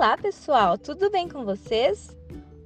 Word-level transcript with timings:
Olá, 0.00 0.16
pessoal, 0.16 0.78
tudo 0.78 1.10
bem 1.10 1.28
com 1.28 1.44
vocês? 1.44 2.16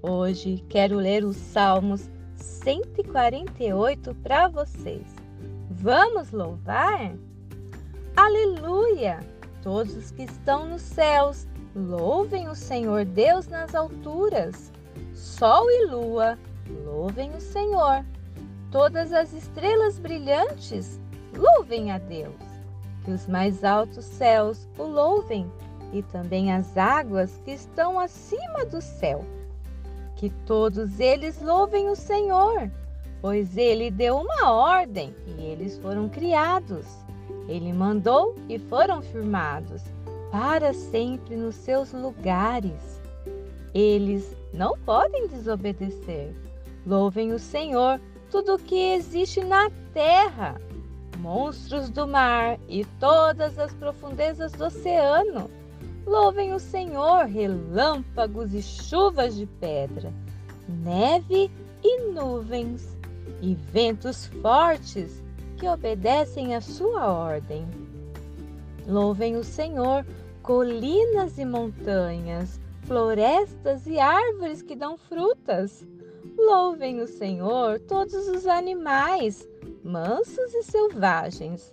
Hoje 0.00 0.64
quero 0.68 0.94
ler 0.94 1.24
os 1.24 1.36
Salmos 1.36 2.08
148 2.36 4.14
para 4.22 4.46
vocês. 4.46 5.02
Vamos 5.68 6.30
louvar? 6.30 7.12
Aleluia! 8.14 9.18
Todos 9.64 9.96
os 9.96 10.12
que 10.12 10.22
estão 10.22 10.68
nos 10.68 10.82
céus, 10.82 11.44
louvem 11.74 12.46
o 12.46 12.54
Senhor 12.54 13.04
Deus 13.04 13.48
nas 13.48 13.74
alturas. 13.74 14.70
Sol 15.12 15.68
e 15.68 15.86
lua, 15.86 16.38
louvem 16.84 17.34
o 17.34 17.40
Senhor. 17.40 18.04
Todas 18.70 19.12
as 19.12 19.32
estrelas 19.32 19.98
brilhantes, 19.98 21.00
louvem 21.36 21.90
a 21.90 21.98
Deus. 21.98 22.36
Que 23.04 23.10
os 23.10 23.26
mais 23.26 23.64
altos 23.64 24.04
céus 24.04 24.68
o 24.78 24.84
louvem 24.84 25.50
e 25.94 26.02
também 26.02 26.52
as 26.52 26.76
águas 26.76 27.40
que 27.44 27.52
estão 27.52 28.00
acima 28.00 28.66
do 28.66 28.82
céu. 28.82 29.24
Que 30.16 30.28
todos 30.44 30.98
eles 30.98 31.40
louvem 31.40 31.88
o 31.88 31.94
Senhor, 31.94 32.68
pois 33.22 33.56
ele 33.56 33.92
deu 33.92 34.16
uma 34.16 34.50
ordem 34.50 35.14
e 35.24 35.40
eles 35.40 35.78
foram 35.78 36.08
criados. 36.08 36.84
Ele 37.48 37.72
mandou 37.72 38.34
e 38.48 38.58
foram 38.58 39.00
firmados 39.02 39.82
para 40.32 40.74
sempre 40.74 41.36
nos 41.36 41.54
seus 41.54 41.92
lugares. 41.92 43.00
Eles 43.72 44.36
não 44.52 44.76
podem 44.78 45.28
desobedecer. 45.28 46.34
Louvem 46.84 47.32
o 47.32 47.38
Senhor, 47.38 48.00
tudo 48.30 48.54
o 48.54 48.58
que 48.58 48.94
existe 48.94 49.44
na 49.44 49.70
terra, 49.92 50.60
monstros 51.18 51.88
do 51.88 52.06
mar 52.06 52.58
e 52.68 52.84
todas 52.98 53.58
as 53.58 53.72
profundezas 53.74 54.50
do 54.52 54.64
oceano 54.64 55.48
Louvem 56.06 56.52
o 56.52 56.58
Senhor, 56.58 57.24
relâmpagos 57.24 58.52
e 58.52 58.60
chuvas 58.60 59.36
de 59.36 59.46
pedra, 59.46 60.12
neve 60.68 61.50
e 61.82 62.00
nuvens, 62.10 62.94
e 63.40 63.54
ventos 63.54 64.26
fortes 64.42 65.22
que 65.56 65.66
obedecem 65.66 66.54
à 66.54 66.60
sua 66.60 67.10
ordem. 67.10 67.66
Louvem 68.86 69.36
o 69.36 69.44
Senhor, 69.44 70.04
colinas 70.42 71.38
e 71.38 71.44
montanhas, 71.44 72.60
florestas 72.82 73.86
e 73.86 73.98
árvores 73.98 74.60
que 74.60 74.76
dão 74.76 74.98
frutas. 74.98 75.86
Louvem 76.36 77.00
o 77.00 77.06
Senhor, 77.06 77.80
todos 77.80 78.28
os 78.28 78.46
animais, 78.46 79.48
mansos 79.82 80.52
e 80.52 80.62
selvagens 80.64 81.72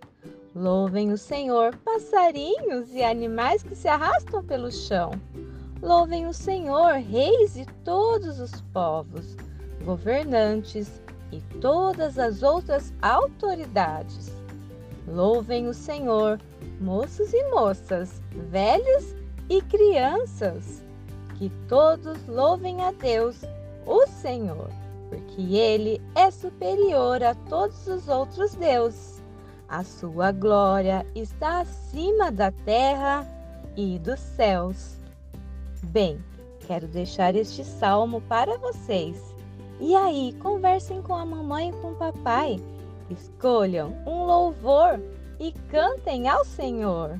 Louvem 0.53 1.13
o 1.13 1.17
Senhor, 1.17 1.77
passarinhos 1.77 2.93
e 2.93 3.01
animais 3.01 3.63
que 3.63 3.73
se 3.73 3.87
arrastam 3.87 4.43
pelo 4.43 4.69
chão. 4.69 5.11
Louvem 5.81 6.27
o 6.27 6.33
Senhor, 6.33 6.95
reis 6.95 7.55
e 7.55 7.65
todos 7.85 8.37
os 8.37 8.59
povos, 8.73 9.37
governantes 9.85 11.01
e 11.31 11.39
todas 11.61 12.19
as 12.19 12.43
outras 12.43 12.93
autoridades. 13.01 14.29
Louvem 15.07 15.69
o 15.69 15.73
Senhor, 15.73 16.37
moços 16.81 17.33
e 17.33 17.43
moças, 17.49 18.21
velhos 18.49 19.15
e 19.49 19.61
crianças. 19.61 20.83
Que 21.37 21.49
todos 21.69 22.27
louvem 22.27 22.83
a 22.83 22.91
Deus, 22.91 23.41
o 23.85 24.05
Senhor, 24.05 24.69
porque 25.09 25.55
Ele 25.55 26.01
é 26.13 26.29
superior 26.29 27.23
a 27.23 27.33
todos 27.35 27.87
os 27.87 28.09
outros 28.09 28.53
deuses. 28.55 29.20
A 29.71 29.85
sua 29.85 30.33
glória 30.33 31.05
está 31.15 31.61
acima 31.61 32.29
da 32.29 32.51
terra 32.51 33.25
e 33.77 33.97
dos 33.99 34.19
céus. 34.19 34.97
Bem, 35.81 36.21
quero 36.67 36.89
deixar 36.89 37.37
este 37.37 37.63
salmo 37.63 38.19
para 38.19 38.57
vocês. 38.57 39.33
E 39.79 39.95
aí, 39.95 40.33
conversem 40.41 41.01
com 41.01 41.15
a 41.15 41.25
mamãe 41.25 41.69
e 41.69 41.73
com 41.81 41.93
o 41.93 41.95
papai. 41.95 42.59
Escolham 43.09 43.95
um 44.05 44.25
louvor 44.25 44.99
e 45.39 45.53
cantem 45.69 46.27
ao 46.27 46.43
Senhor. 46.43 47.17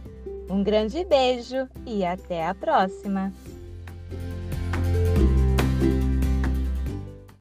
Um 0.50 0.62
grande 0.62 1.06
beijo 1.06 1.70
e 1.86 2.04
até 2.04 2.46
a 2.46 2.54
próxima! 2.54 3.32